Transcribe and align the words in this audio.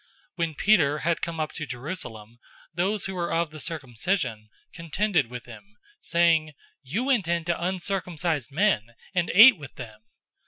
011:002 0.01 0.07
When 0.37 0.55
Peter 0.55 0.97
had 0.97 1.21
come 1.21 1.39
up 1.39 1.51
to 1.51 1.65
Jerusalem, 1.67 2.39
those 2.73 3.05
who 3.05 3.13
were 3.13 3.31
of 3.31 3.51
the 3.51 3.59
circumcision 3.59 4.49
contended 4.73 5.27
with 5.29 5.45
him, 5.45 5.75
011:003 5.99 5.99
saying, 6.05 6.53
"You 6.81 7.03
went 7.03 7.27
in 7.27 7.43
to 7.45 7.63
uncircumcised 7.63 8.51
men, 8.51 8.95
and 9.13 9.29
ate 9.31 9.59
with 9.59 9.75
them!" 9.75 10.01